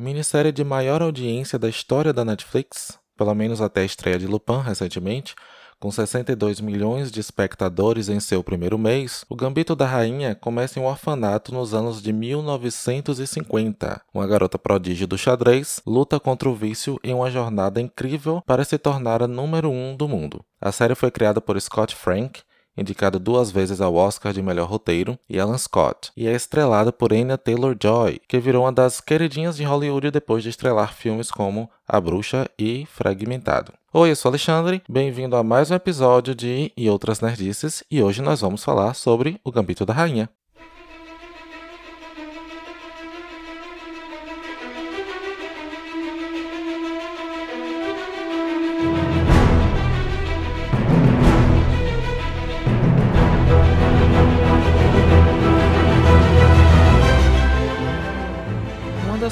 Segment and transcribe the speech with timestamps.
[0.00, 4.60] minissérie de maior audiência da história da Netflix, pelo menos até a estreia de Lupin
[4.60, 5.34] recentemente,
[5.78, 10.82] com 62 milhões de espectadores em seu primeiro mês, O Gambito da Rainha começa em
[10.82, 14.02] um orfanato nos anos de 1950.
[14.12, 18.76] Uma garota prodígio do xadrez luta contra o vício em uma jornada incrível para se
[18.76, 20.44] tornar a número um do mundo.
[20.60, 22.42] A série foi criada por Scott Frank,
[22.76, 27.12] indicado duas vezes ao Oscar de melhor roteiro, e Alan Scott, e é estrelada por
[27.12, 32.00] Anya Taylor-Joy, que virou uma das queridinhas de Hollywood depois de estrelar filmes como A
[32.00, 33.72] Bruxa e Fragmentado.
[33.92, 38.22] Oi, eu sou Alexandre, bem-vindo a mais um episódio de E Outras Nerdices, e hoje
[38.22, 40.30] nós vamos falar sobre O Gambito da Rainha.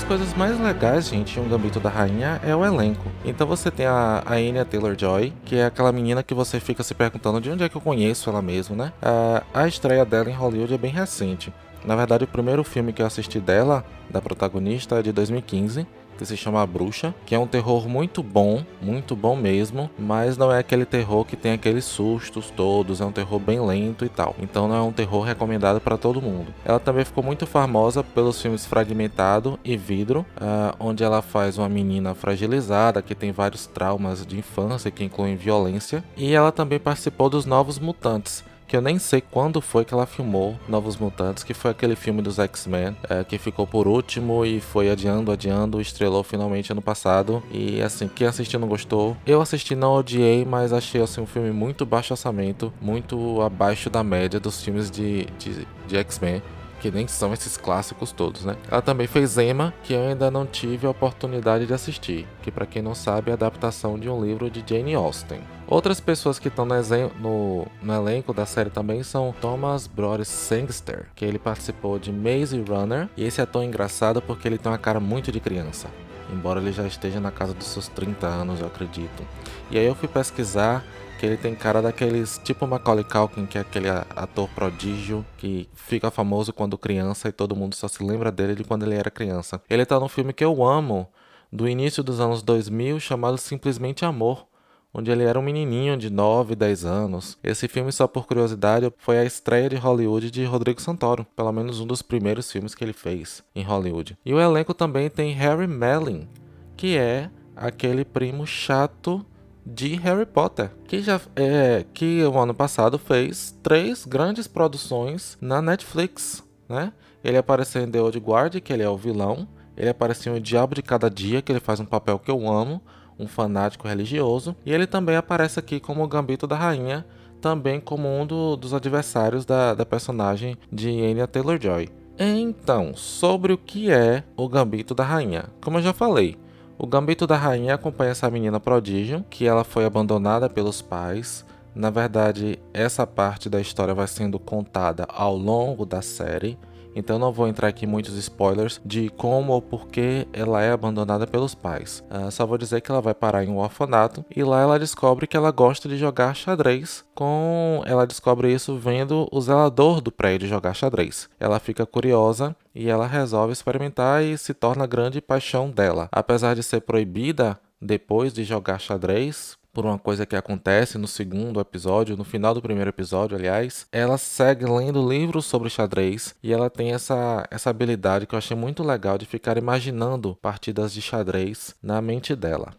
[0.04, 3.10] Coisas mais legais, gente, em Um Gambito da Rainha é o elenco.
[3.24, 6.94] Então você tem a, a Anya Taylor-Joy, que é aquela menina que você fica se
[6.94, 8.92] perguntando de onde é que eu conheço ela mesmo, né?
[9.00, 11.52] A, a estreia dela em Hollywood é bem recente.
[11.86, 15.86] Na verdade, o primeiro filme que eu assisti dela, da protagonista, é de 2015
[16.18, 20.52] que se chama Bruxa, que é um terror muito bom, muito bom mesmo, mas não
[20.52, 24.34] é aquele terror que tem aqueles sustos todos, é um terror bem lento e tal.
[24.40, 26.52] Então não é um terror recomendado para todo mundo.
[26.64, 31.68] Ela também ficou muito famosa pelos filmes Fragmentado e Vidro, uh, onde ela faz uma
[31.68, 37.30] menina fragilizada que tem vários traumas de infância que incluem violência, e ela também participou
[37.30, 41.54] dos Novos Mutantes que eu nem sei quando foi que ela filmou Novos Mutantes, que
[41.54, 46.22] foi aquele filme dos X-Men, é, que ficou por último e foi adiando, adiando, estrelou
[46.22, 47.42] finalmente ano passado.
[47.50, 49.16] E assim, quem assistiu não gostou.
[49.26, 54.04] Eu assisti, não odiei, mas achei assim, um filme muito baixo orçamento, muito abaixo da
[54.04, 56.42] média dos filmes de, de, de X-Men
[56.80, 58.56] que nem são esses clássicos todos, né?
[58.70, 62.66] Ela também fez Emma, que eu ainda não tive a oportunidade de assistir, que para
[62.66, 65.40] quem não sabe é a adaptação de um livro de Jane Austen.
[65.66, 66.74] Outras pessoas que estão no,
[67.20, 72.58] no, no, elenco da série também são Thomas Brody Sangster, que ele participou de Maze
[72.66, 75.88] Runner, e esse é tão engraçado porque ele tem uma cara muito de criança,
[76.32, 79.22] embora ele já esteja na casa dos seus 30 anos, eu acredito.
[79.70, 80.82] E aí eu fui pesquisar
[81.18, 86.10] que ele tem cara daqueles tipo Macaulay Culkin, que é aquele ator prodígio que fica
[86.10, 89.60] famoso quando criança e todo mundo só se lembra dele de quando ele era criança.
[89.68, 91.08] Ele tá num filme que eu amo,
[91.52, 94.46] do início dos anos 2000, chamado Simplesmente Amor,
[94.94, 97.36] onde ele era um menininho de 9, 10 anos.
[97.42, 101.80] Esse filme, só por curiosidade, foi a estreia de Hollywood de Rodrigo Santoro, pelo menos
[101.80, 104.16] um dos primeiros filmes que ele fez em Hollywood.
[104.24, 106.28] E o elenco também tem Harry Melling,
[106.76, 109.26] que é aquele primo chato
[109.68, 115.60] de Harry Potter, que já é que o ano passado fez três grandes produções na
[115.60, 116.92] Netflix, né?
[117.22, 119.46] Ele apareceu em The Old Guard, que ele é o vilão.
[119.76, 122.48] Ele apareceu em O Diabo de Cada Dia, que ele faz um papel que eu
[122.50, 122.80] amo
[123.18, 127.04] um fanático religioso, e ele também aparece aqui como o Gambito da Rainha,
[127.40, 131.88] também como um do, dos adversários da, da personagem de Anya Taylor-Joy.
[132.18, 135.46] Então, sobre o que é o Gambito da Rainha.
[135.60, 136.36] Como eu já falei,
[136.78, 141.44] o Gambito da Rainha acompanha essa menina prodígio, que ela foi abandonada pelos pais.
[141.74, 146.56] Na verdade, essa parte da história vai sendo contada ao longo da série.
[146.98, 150.72] Então não vou entrar aqui em muitos spoilers de como ou por que ela é
[150.72, 152.02] abandonada pelos pais.
[152.10, 155.26] Uh, só vou dizer que ela vai parar em um orfanato e lá ela descobre
[155.26, 157.04] que ela gosta de jogar xadrez.
[157.14, 161.28] Com ela descobre isso vendo o zelador do prédio jogar xadrez.
[161.38, 166.08] Ela fica curiosa e ela resolve experimentar e se torna a grande paixão dela.
[166.10, 171.60] Apesar de ser proibida depois de jogar xadrez por uma coisa que acontece no segundo
[171.60, 176.68] episódio, no final do primeiro episódio, aliás, ela segue lendo livros sobre xadrez e ela
[176.68, 181.74] tem essa, essa habilidade que eu achei muito legal de ficar imaginando partidas de xadrez
[181.82, 182.74] na mente dela.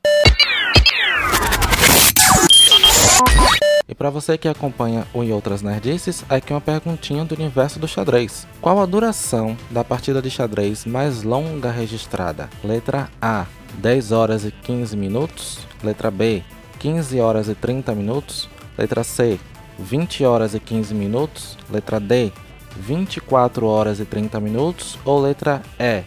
[3.89, 7.87] E para você que acompanha o e outras nerdices, aqui uma perguntinha do universo do
[7.87, 8.47] xadrez.
[8.61, 12.47] Qual a duração da partida de xadrez mais longa registrada?
[12.63, 13.47] Letra A,
[13.79, 15.67] 10 horas e 15 minutos.
[15.83, 16.43] Letra B,
[16.79, 18.49] 15 horas e 30 minutos.
[18.77, 19.37] Letra C,
[19.77, 21.57] 20 horas e 15 minutos.
[21.69, 22.31] Letra D,
[22.77, 24.97] 24 horas e 30 minutos.
[25.03, 26.03] Ou letra E,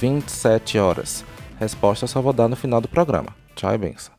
[0.00, 1.24] 27 horas.
[1.58, 3.28] Resposta só vou dar no final do programa.
[3.54, 4.12] Tchau e benção.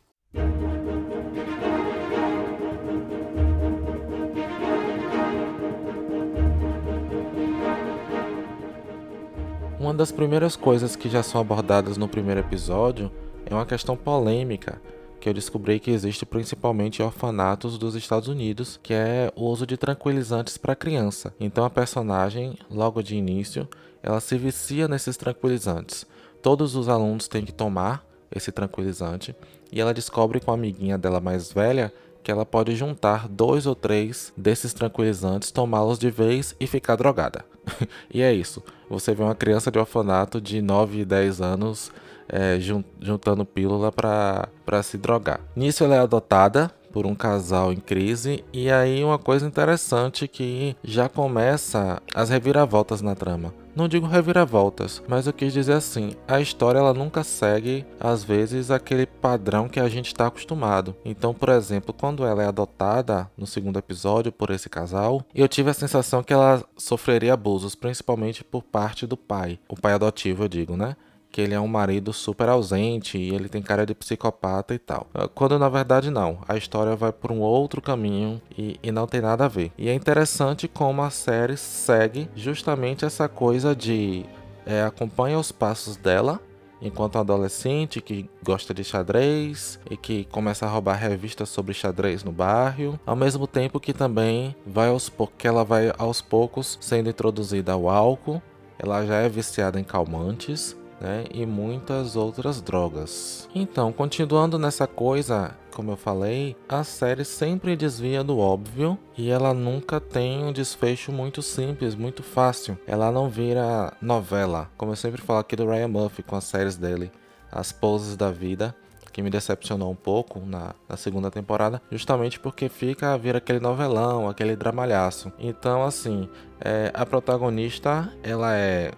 [9.77, 13.11] Uma das primeiras coisas que já são abordadas no primeiro episódio
[13.45, 14.81] é uma questão polêmica
[15.19, 19.67] que eu descobri que existe principalmente em orfanatos dos Estados Unidos, que é o uso
[19.67, 21.33] de tranquilizantes para criança.
[21.39, 23.67] Então a personagem, logo de início,
[24.01, 26.05] ela se vicia nesses tranquilizantes,
[26.41, 29.35] todos os alunos têm que tomar esse tranquilizante
[29.71, 31.91] e ela descobre com a amiguinha dela mais velha
[32.23, 37.45] que ela pode juntar dois ou três desses tranquilizantes, tomá-los de vez e ficar drogada.
[38.13, 38.63] e é isso.
[38.89, 41.91] Você vê uma criança de orfanato de 9 e 10 anos
[42.29, 42.59] é,
[43.01, 45.41] juntando pílula para se drogar.
[45.55, 50.75] Nisso ela é adotada por um casal em crise e aí uma coisa interessante que
[50.83, 53.53] já começa as reviravoltas na trama.
[53.75, 58.71] Não digo reviravoltas, mas eu quis dizer assim, a história ela nunca segue às vezes
[58.71, 60.95] aquele padrão que a gente está acostumado.
[61.05, 65.69] Então, por exemplo, quando ela é adotada no segundo episódio por esse casal, eu tive
[65.69, 70.49] a sensação que ela sofreria abusos, principalmente por parte do pai, o pai adotivo, eu
[70.49, 70.97] digo, né?
[71.31, 75.07] Que ele é um marido super ausente e ele tem cara de psicopata e tal.
[75.13, 79.07] Ah, quando na verdade não, a história vai por um outro caminho e, e não
[79.07, 79.71] tem nada a ver.
[79.77, 84.25] E é interessante como a série segue justamente essa coisa de
[84.65, 86.39] é, acompanha os passos dela
[86.81, 92.31] enquanto adolescente que gosta de xadrez e que começa a roubar revistas sobre xadrez no
[92.31, 97.73] bairro, ao mesmo tempo que também vai aos que ela vai aos poucos sendo introduzida
[97.73, 98.41] ao álcool.
[98.77, 103.47] Ela já é viciada em calmantes né, e muitas outras drogas.
[103.53, 109.53] Então, continuando nessa coisa, como eu falei, a série sempre desvia do óbvio e ela
[109.53, 112.77] nunca tem um desfecho muito simples, muito fácil.
[112.85, 116.75] Ela não vira novela, como eu sempre falo aqui do Ryan Murphy com as séries
[116.75, 117.11] dele,
[117.51, 118.75] As Poses da Vida
[119.11, 124.29] que me decepcionou um pouco na, na, segunda temporada, justamente porque fica vira aquele novelão,
[124.29, 125.33] aquele dramalhaço.
[125.37, 126.29] Então, assim,
[126.61, 128.91] é, a protagonista ela é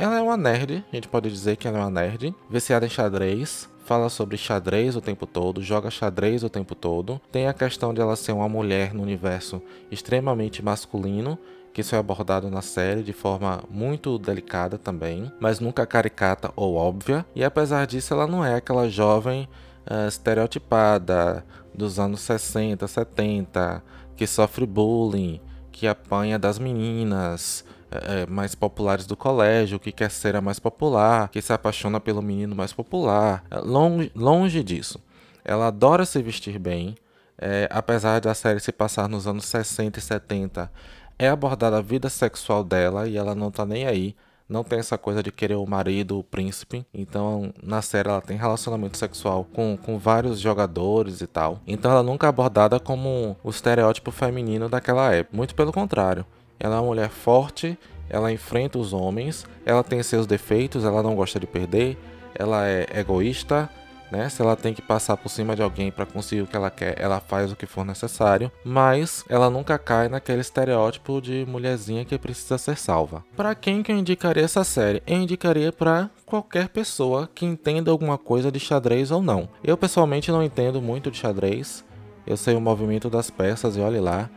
[0.00, 2.88] ela é uma nerd, a gente pode dizer que ela é uma nerd, viciada em
[2.88, 7.20] xadrez, fala sobre xadrez o tempo todo, joga xadrez o tempo todo.
[7.30, 9.60] Tem a questão de ela ser uma mulher no universo
[9.90, 11.38] extremamente masculino,
[11.74, 16.76] que isso é abordado na série de forma muito delicada também, mas nunca caricata ou
[16.76, 17.26] óbvia.
[17.34, 19.46] E apesar disso, ela não é aquela jovem
[19.86, 21.44] uh, estereotipada
[21.74, 23.84] dos anos 60, 70,
[24.16, 30.10] que sofre bullying, que apanha das meninas, é, é, mais populares do colégio, que quer
[30.10, 33.44] ser a mais popular, que se apaixona pelo menino mais popular.
[33.50, 35.00] É, longe, longe disso.
[35.44, 36.94] Ela adora se vestir bem,
[37.36, 40.70] é, apesar da série se passar nos anos 60 e 70,
[41.18, 44.14] é abordada a vida sexual dela e ela não tá nem aí.
[44.48, 46.84] Não tem essa coisa de querer o marido, o príncipe.
[46.92, 51.60] Então, na série, ela tem relacionamento sexual com, com vários jogadores e tal.
[51.66, 55.36] Então, ela nunca é abordada como o estereótipo feminino daquela época.
[55.36, 56.26] Muito pelo contrário.
[56.60, 57.76] Ela é uma mulher forte,
[58.08, 61.96] ela enfrenta os homens, ela tem seus defeitos, ela não gosta de perder,
[62.34, 63.68] ela é egoísta,
[64.10, 64.28] né?
[64.28, 67.00] Se ela tem que passar por cima de alguém para conseguir o que ela quer,
[67.00, 72.18] ela faz o que for necessário, mas ela nunca cai naquele estereótipo de mulherzinha que
[72.18, 73.24] precisa ser salva.
[73.36, 75.02] Para quem que eu indicaria essa série?
[75.06, 79.48] Eu indicaria para qualquer pessoa que entenda alguma coisa de xadrez ou não.
[79.62, 81.84] Eu pessoalmente não entendo muito de xadrez.
[82.26, 84.28] Eu sei o movimento das peças e olhe lá.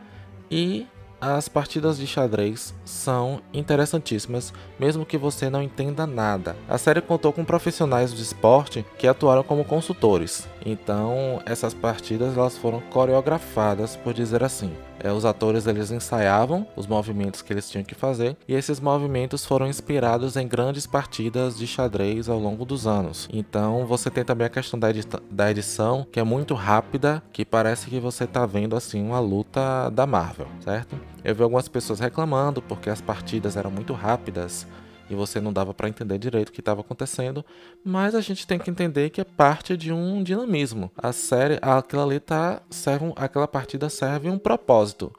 [0.50, 0.86] E
[1.32, 6.54] as partidas de xadrez são interessantíssimas, mesmo que você não entenda nada.
[6.68, 12.56] A série contou com profissionais do esporte que atuaram como consultores, então essas partidas elas
[12.56, 14.72] foram coreografadas, por dizer assim.
[15.00, 19.44] É, os atores eles ensaiavam os movimentos que eles tinham que fazer e esses movimentos
[19.44, 23.28] foram inspirados em grandes partidas de xadrez ao longo dos anos.
[23.32, 24.88] Então você tem também a questão da,
[25.30, 29.90] da edição que é muito rápida, que parece que você está vendo assim uma luta
[29.90, 30.98] da Marvel, certo?
[31.22, 34.66] Eu vi algumas pessoas reclamando porque as partidas eram muito rápidas
[35.08, 37.44] e você não dava para entender direito o que estava acontecendo,
[37.84, 40.90] mas a gente tem que entender que é parte de um dinamismo.
[40.96, 45.12] A série, aquela ali tá serve, aquela partida serve um propósito,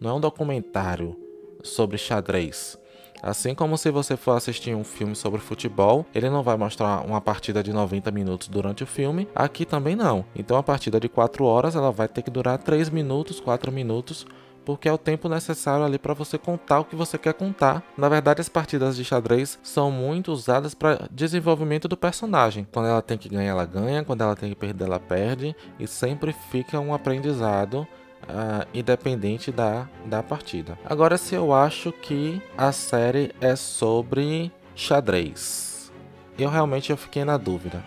[0.00, 1.16] não é um documentário
[1.62, 2.78] sobre xadrez.
[3.22, 7.20] Assim como se você for assistir um filme sobre futebol, ele não vai mostrar uma
[7.20, 10.24] partida de 90 minutos durante o filme, aqui também não.
[10.34, 14.26] Então a partida de 4 horas ela vai ter que durar 3 minutos, 4 minutos
[14.64, 17.82] porque é o tempo necessário ali para você contar o que você quer contar.
[17.96, 22.66] Na verdade, as partidas de xadrez são muito usadas para desenvolvimento do personagem.
[22.72, 25.86] Quando ela tem que ganhar, ela ganha, quando ela tem que perder, ela perde, e
[25.86, 27.86] sempre fica um aprendizado
[28.22, 30.78] Uh, independente da, da partida.
[30.84, 35.92] Agora, se eu acho que a série é sobre xadrez,
[36.38, 37.82] eu realmente eu fiquei na dúvida.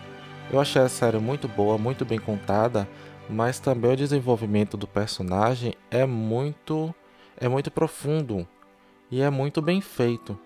[0.50, 2.88] Eu achei a série muito boa, muito bem contada,
[3.28, 6.94] mas também o desenvolvimento do personagem é muito
[7.38, 8.46] é muito profundo
[9.10, 10.38] e é muito bem feito.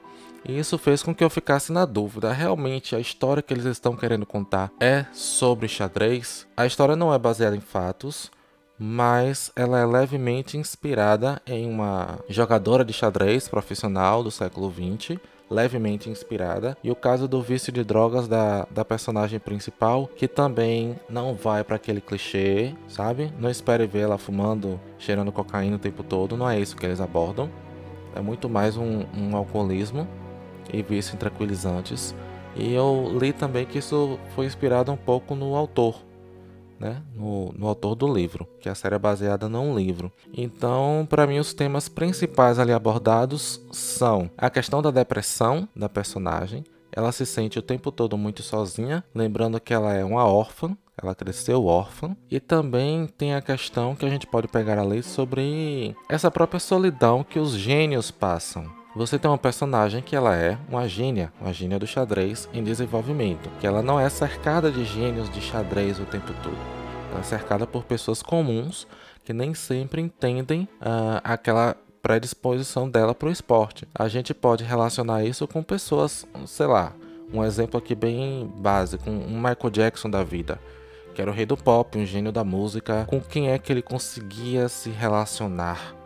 [0.45, 2.33] E isso fez com que eu ficasse na dúvida.
[2.33, 6.47] Realmente a história que eles estão querendo contar é sobre xadrez?
[6.57, 8.31] A história não é baseada em fatos,
[8.79, 16.09] mas ela é levemente inspirada em uma jogadora de xadrez profissional do século XX levemente
[16.09, 16.77] inspirada.
[16.83, 21.65] E o caso do vício de drogas da, da personagem principal, que também não vai
[21.65, 23.33] para aquele clichê, sabe?
[23.39, 27.01] Não espere ver ela fumando, cheirando cocaína o tempo todo, não é isso que eles
[27.01, 27.51] abordam.
[28.15, 30.07] É muito mais um, um alcoolismo
[30.73, 32.15] e vício em tranquilizantes.
[32.57, 35.95] E eu li também que isso foi inspirado um pouco no autor,
[36.81, 37.03] né?
[37.15, 40.11] no, no autor do livro, que a série é baseada num livro.
[40.33, 46.65] Então, para mim, os temas principais ali abordados são a questão da depressão da personagem.
[46.91, 51.15] Ela se sente o tempo todo muito sozinha, lembrando que ela é uma órfã, ela
[51.15, 52.17] cresceu órfã.
[52.31, 56.59] E também tem a questão que a gente pode pegar a lei sobre essa própria
[56.59, 58.80] solidão que os gênios passam.
[58.95, 63.49] Você tem uma personagem que ela é uma gênia, uma gênia do xadrez em desenvolvimento,
[63.61, 66.59] que ela não é cercada de gênios de xadrez o tempo todo.
[67.13, 68.89] Ela é cercada por pessoas comuns
[69.25, 73.87] que nem sempre entendem uh, aquela predisposição dela para o esporte.
[73.95, 76.93] A gente pode relacionar isso com pessoas, sei lá,
[77.33, 80.59] um exemplo aqui bem básico, um Michael Jackson da vida,
[81.15, 83.83] que era o rei do pop, um gênio da música, com quem é que ele
[83.83, 86.00] conseguia se relacionar?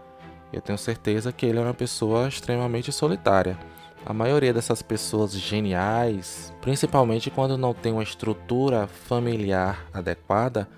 [0.54, 3.58] Eu tenho certeza que ele é uma pessoa extremamente solitária.
[4.06, 10.68] A maioria dessas pessoas geniais, principalmente quando não tem uma estrutura familiar adequada,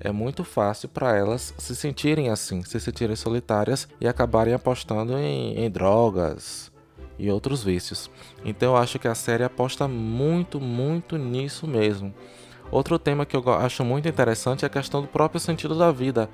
[0.00, 5.58] é muito fácil para elas se sentirem assim, se sentirem solitárias e acabarem apostando em,
[5.58, 6.72] em drogas
[7.18, 8.10] e outros vícios.
[8.42, 12.14] Então eu acho que a série aposta muito, muito nisso mesmo.
[12.70, 16.30] Outro tema que eu acho muito interessante é a questão do próprio sentido da vida.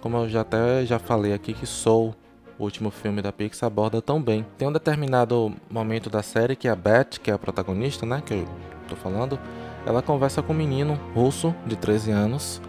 [0.00, 2.14] Como eu já até já falei aqui que sou
[2.58, 4.46] o último filme da Pixar aborda tão bem.
[4.56, 8.34] Tem um determinado momento da série que a Beth, que é a protagonista, né, que
[8.34, 8.48] eu
[8.88, 9.38] tô falando,
[9.84, 12.60] ela conversa com um menino russo de 13 anos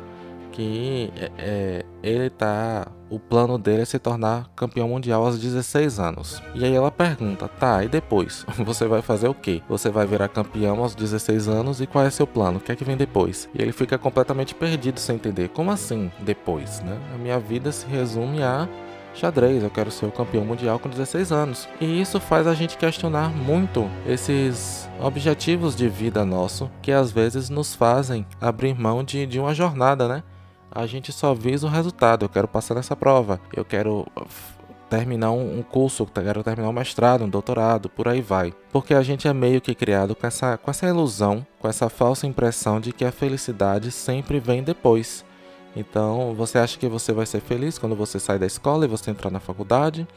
[0.58, 2.88] que é, é, ele tá.
[3.12, 6.42] O plano dele é se tornar campeão mundial aos 16 anos.
[6.56, 8.44] E aí ela pergunta: tá, e depois?
[8.66, 9.62] Você vai fazer o quê?
[9.70, 12.58] Você vai virar campeão aos 16 anos e qual é seu plano?
[12.58, 13.48] O que é que vem depois?
[13.54, 15.50] E ele fica completamente perdido sem entender.
[15.50, 16.98] Como assim depois, né?
[17.14, 18.68] A minha vida se resume a
[19.14, 21.68] xadrez, eu quero ser o campeão mundial com 16 anos.
[21.80, 27.50] E isso faz a gente questionar muito esses objetivos de vida nosso que às vezes
[27.50, 30.24] nos fazem abrir mão de, de uma jornada, né?
[30.72, 34.06] A gente só visa o resultado, eu quero passar nessa prova, eu quero
[34.90, 38.54] terminar um curso, quero terminar um mestrado, um doutorado, por aí vai.
[38.72, 42.26] Porque a gente é meio que criado com essa, com essa ilusão, com essa falsa
[42.26, 45.26] impressão de que a felicidade sempre vem depois.
[45.78, 49.12] Então, você acha que você vai ser feliz quando você sai da escola e você
[49.12, 50.08] entrar na faculdade.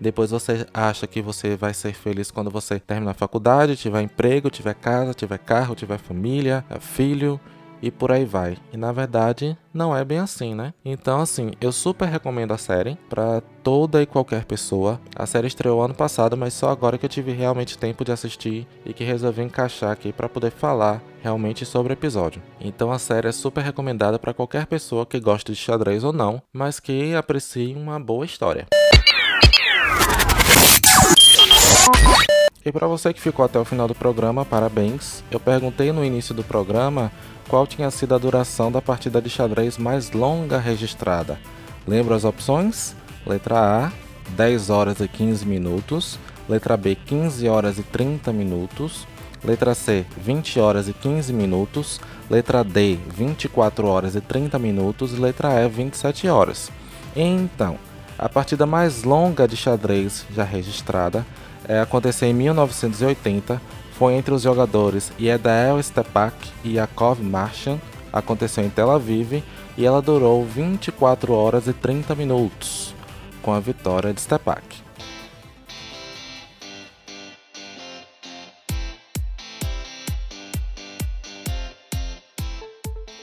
[0.00, 4.50] Depois você acha que você vai ser feliz quando você terminar a faculdade, tiver emprego,
[4.50, 7.38] tiver casa, tiver carro, tiver família, filho
[7.82, 8.56] e por aí vai.
[8.72, 10.72] E na verdade, não é bem assim, né?
[10.84, 15.00] Então, assim, eu super recomendo a série para toda e qualquer pessoa.
[15.16, 18.66] A série estreou ano passado, mas só agora que eu tive realmente tempo de assistir
[18.86, 22.42] e que resolvi encaixar aqui para poder falar realmente sobre o episódio.
[22.60, 26.42] Então, a série é super recomendada para qualquer pessoa que goste de xadrez ou não,
[26.52, 28.66] mas que aprecie uma boa história.
[32.64, 35.24] E para você que ficou até o final do programa, parabéns.
[35.32, 37.10] Eu perguntei no início do programa
[37.48, 41.40] qual tinha sido a duração da partida de xadrez mais longa registrada.
[41.86, 42.94] Lembra as opções?
[43.26, 43.92] Letra A,
[44.36, 46.20] 10 horas e 15 minutos.
[46.48, 49.08] Letra B, 15 horas e 30 minutos.
[49.44, 52.00] Letra C, 20 horas e 15 minutos.
[52.30, 55.18] Letra D, 24 horas e 30 minutos.
[55.18, 56.70] Letra E, 27 horas.
[57.16, 57.76] Então,
[58.22, 61.26] a partida mais longa de xadrez já registrada
[61.66, 63.60] é, aconteceu em 1980
[63.98, 67.80] foi entre os jogadores Yedael Stepak e Yakov Martian,
[68.12, 69.42] aconteceu em Tel Aviv
[69.76, 72.94] e ela durou 24 horas e 30 minutos,
[73.42, 74.81] com a vitória de Stepak.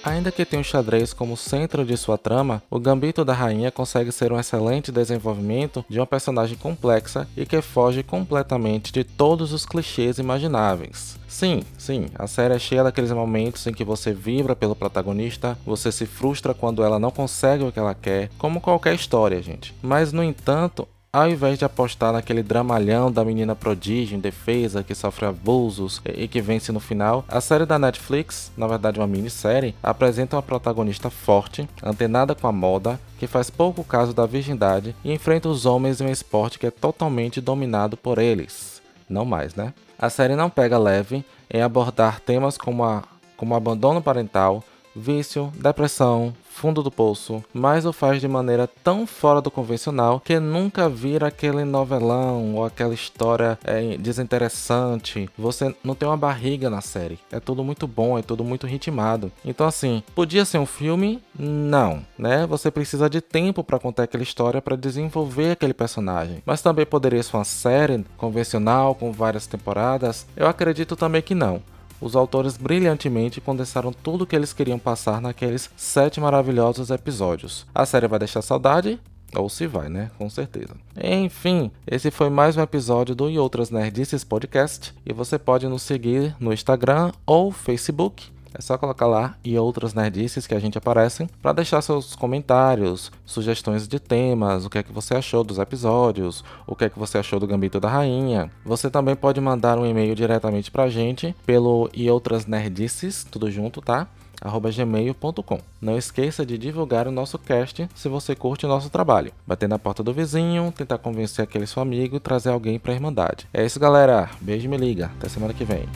[0.09, 4.11] Ainda que tenha o xadrez como centro de sua trama, o Gambito da Rainha consegue
[4.11, 9.67] ser um excelente desenvolvimento de uma personagem complexa e que foge completamente de todos os
[9.67, 11.19] clichês imagináveis.
[11.27, 15.91] Sim, sim, a série é cheia daqueles momentos em que você vibra pelo protagonista, você
[15.91, 19.75] se frustra quando ela não consegue o que ela quer, como qualquer história, gente.
[19.79, 24.93] Mas, no entanto, ao invés de apostar naquele dramalhão da menina prodígio em defesa que
[24.93, 29.75] sofre abusos e que vence no final, a série da Netflix, na verdade uma minissérie,
[29.81, 35.11] apresenta uma protagonista forte, antenada com a moda, que faz pouco caso da virgindade e
[35.11, 38.79] enfrenta os homens em um esporte que é totalmente dominado por eles.
[39.09, 39.73] Não mais, né?
[39.97, 43.03] A série não pega leve em abordar temas como, a,
[43.35, 44.63] como abandono parental,
[44.95, 50.37] vício, depressão, fundo do poço, mas o faz de maneira tão fora do convencional que
[50.41, 55.29] nunca vira aquele novelão ou aquela história é, desinteressante.
[55.37, 57.17] Você não tem uma barriga na série.
[57.31, 59.31] É tudo muito bom, é tudo muito ritmado.
[59.45, 61.23] Então assim, podia ser um filme?
[61.37, 62.45] Não, né?
[62.45, 66.43] Você precisa de tempo para contar aquela história para desenvolver aquele personagem.
[66.45, 70.27] Mas também poderia ser uma série convencional com várias temporadas.
[70.35, 71.61] Eu acredito também que não.
[72.01, 77.65] Os autores brilhantemente condensaram tudo o que eles queriam passar naqueles sete maravilhosos episódios.
[77.73, 78.99] A série vai deixar saudade?
[79.35, 80.09] Ou se vai, né?
[80.17, 80.75] Com certeza.
[81.01, 84.93] Enfim, esse foi mais um episódio do E Outras Nerdices Podcast.
[85.05, 89.93] E você pode nos seguir no Instagram ou Facebook é só colocar lá e outras
[89.93, 94.83] nerdices que a gente aparecem para deixar seus comentários, sugestões de temas, o que é
[94.83, 98.51] que você achou dos episódios, o que é que você achou do Gambito da Rainha.
[98.65, 103.81] Você também pode mandar um e-mail diretamente pra gente pelo e outras nerdices, tudo junto,
[103.81, 104.07] tá?
[104.41, 105.59] gmail.com.
[105.81, 109.33] Não esqueça de divulgar o nosso cast se você curte o nosso trabalho.
[109.45, 112.95] Bater na porta do vizinho, tentar convencer aquele seu amigo e trazer alguém para a
[112.95, 113.47] Irmandade.
[113.53, 114.29] É isso, galera.
[114.39, 115.11] Beijo e me liga.
[115.17, 115.87] Até semana que vem.